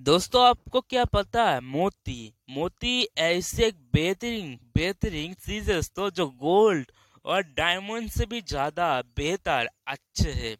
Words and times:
दोस्तों, 0.00 0.44
आपको 0.46 0.80
क्या 0.80 1.04
पता 1.04 1.42
है, 1.44 1.60
मोती 1.62 2.32
मोती 2.50 3.02
ऐसे 3.18 3.66
एक 3.66 3.74
बेहतरीन 3.92 4.54
बेहतरीन 4.74 5.34
चीज़ 5.36 5.70
है 5.70 5.76
दोस्तों, 5.76 6.08
जो 6.10 6.26
गोल्ड 6.26 6.90
और 7.24 7.42
डायमंड 7.56 8.08
से 8.10 8.26
भी 8.26 8.40
ज़्यादा 8.42 8.86
बेहतर, 9.16 9.68
अच्छे 9.86 10.30
है। 10.32 10.54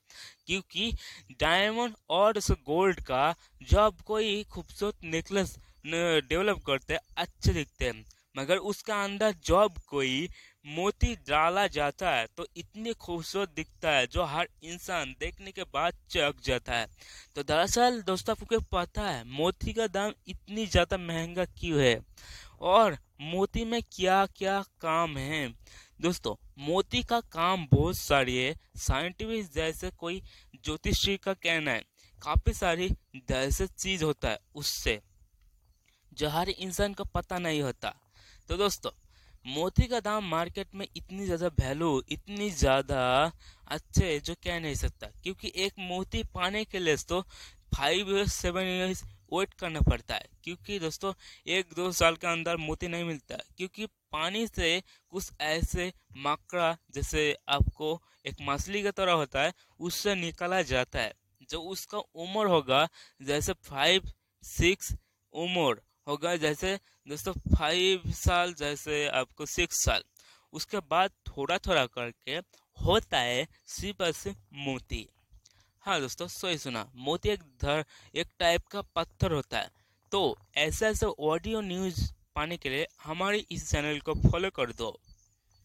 क्योंकि 0.46 0.92
डायमंड 1.40 1.94
और 2.10 2.38
उस 2.38 2.50
गोल्ड 2.66 3.00
का 3.00 3.34
जो 3.62 3.78
आप 3.80 4.00
कोई 4.06 4.42
खूबसूरत 4.50 5.04
नेकलेस 5.04 5.56
डेवलप 5.86 6.62
करते 6.66 6.94
हैं, 6.94 7.00
अच्छे 7.16 7.52
दिखते 7.52 7.84
हैं। 7.84 8.04
मगर 8.34 8.56
उसका 8.70 9.02
अंदर 9.04 9.34
जब 9.44 9.78
कोई 9.88 10.28
मोती 10.66 11.14
डाला 11.28 11.66
जाता 11.68 12.10
है 12.10 12.26
तो 12.36 12.46
इतनी 12.56 12.92
खूबसूरत 12.94 13.52
दिखता 13.56 13.90
है 13.90 14.06
जो 14.06 14.24
हर 14.24 14.48
इंसान 14.64 15.14
देखने 15.20 15.52
के 15.52 15.62
बाद 15.64 15.94
चक 16.10 16.40
जाता 16.44 16.74
है। 16.74 16.86
तो 17.36 17.42
दरअसल 17.42 18.00
दोस्तों, 18.02 18.34
आपको 18.34 18.60
पता 18.72 19.02
है, 19.02 19.24
मोती 19.26 19.72
का 19.72 19.86
दाम 19.88 20.12
इतनी 20.28 20.66
ज़्यादा 20.66 20.96
महँगा 20.98 21.44
क्यों 21.44 21.80
है? 21.80 22.00
और 22.62 22.96
मोती 23.22 23.64
में 23.64 23.80
क्या 23.92 24.24
क्या 24.28 24.60
काम 24.80 25.16
है? 25.18 25.48
दोस्तों, 26.00 26.34
मोती 26.58 27.02
का 27.02 27.20
काम 27.32 27.66
बहुत 27.72 27.96
सारी 27.96 28.36
है। 28.36 28.54
साइंटिफिक 28.78 29.50
जैसे 29.52 29.90
कोई 29.90 30.20
ज्योतिषी 30.56 31.16
का 31.16 31.32
कहना 31.34 31.70
है, 31.70 31.82
काफ़ी 32.18 32.52
सारी 32.52 32.88
दहशत 33.18 33.74
चीज़ 33.78 34.04
होता 34.04 34.28
है 34.28 34.38
उससे, 34.54 35.00
जो 36.12 36.28
हर 36.28 36.48
इंसान 36.50 36.94
को 36.94 37.04
पता 37.06 37.38
नहीं 37.38 37.62
होता। 37.62 37.94
तो 38.50 38.56
दोस्तों, 38.56 38.90
मोती 39.46 39.86
का 39.86 39.98
दाम 40.00 40.24
मार्केट 40.28 40.74
में 40.74 40.86
इतनी 40.86 41.24
ज़्यादा 41.24 41.46
वैल्यू 41.58 42.02
इतनी 42.12 42.48
ज़्यादा 42.52 43.02
अच्छे 43.66 44.18
जो 44.20 44.34
कह 44.44 44.58
नहीं 44.60 44.74
सकता, 44.74 45.06
क्योंकि 45.22 45.52
एक 45.56 45.72
मोती 45.80 46.22
पाने 46.34 46.64
के 46.64 46.78
लिए 46.78 46.96
तो 47.08 47.20
five 47.74 48.10
years 48.10 48.32
seven 48.34 48.66
years 48.66 49.02
wait 49.32 49.54
करना 49.54 49.80
पड़ता 49.80 50.14
है। 50.14 50.26
क्योंकि 50.44 50.78
दोस्तों, 50.78 51.12
एक, 51.48 51.66
दो 51.76 51.90
साल 51.92 52.16
के 52.16 52.26
अंदर 52.26 52.56
मोती 52.58 52.88
नहीं 52.88 53.04
मिलता, 53.04 53.36
क्योंकि 53.56 53.86
पानी 54.12 54.46
से 54.46 54.82
कुछ 55.12 55.30
ऐसे 55.42 55.92
माकड़ा, 56.18 56.76
जैसे 56.94 57.36
आपको 57.48 58.00
एक 58.26 58.36
मछली 58.48 58.82
की 58.82 58.90
तरह 58.92 59.12
होता 59.12 59.42
है, 59.42 59.52
उससे 59.80 60.14
निकाला 60.16 60.60
जाता 60.64 60.98
है। 60.98 61.12
जो 61.50 61.60
उसका 61.62 61.98
उम्र 61.98 62.46
होगा, 62.48 62.88
जैसे 63.20 63.52
फाइव 63.62 64.10
सिक्स 64.44 64.92
उम्र 65.34 65.80
होगा 66.08 66.36
जैसे 66.36 66.80
दोस्तों 67.08 67.32
फाइव 67.32 68.02
साल, 68.06 68.54
जैसे 68.54 69.08
आपको 69.08 69.46
सिक्स 69.46 69.84
साल। 69.84 70.02
उसके 70.52 70.78
बाद 70.78 71.10
थोड़ा 71.10 71.58
थोड़ा 71.58 71.86
करके 71.86 72.32
होता 72.84 73.18
है 73.18 73.48
सिर्फ़ 73.66 74.10
से 74.10 74.34
मोती। 74.52 75.08
हाँ 75.80 76.00
दोस्तों, 76.00 76.26
सही 76.26 76.58
सुना। 76.58 76.90
मोती 76.94 77.28
एक 77.28 77.40
धर, 77.40 77.84
एक 78.14 78.28
टाइप 78.38 78.66
का 78.66 78.82
पत्थर 78.82 79.32
होता 79.32 79.58
है। 79.58 79.70
तो 80.12 80.38
ऐसे 80.56 80.86
ऐसे 80.86 81.06
ऑडियो 81.06 81.60
न्यूज़ 81.60 82.12
पाने 82.34 82.56
के 82.56 82.68
लिए 82.68 82.86
हमारे 83.04 83.46
इस 83.50 83.70
चैनल 83.70 84.00
को 84.00 84.14
फॉलो 84.14 84.50
कर 84.50 84.72
दो। 84.72 85.00